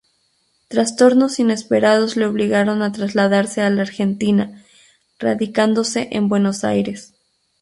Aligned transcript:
Trastornos 0.67 1.37
inesperados 1.39 2.17
le 2.17 2.25
obligaron 2.25 2.81
a 2.81 2.91
trasladarse 2.91 3.61
a 3.61 3.69
la 3.69 3.83
Argentina, 3.83 4.65
radicándose 5.19 6.07
en 6.13 6.27
Buenos 6.27 6.63
Aires. 6.63 7.13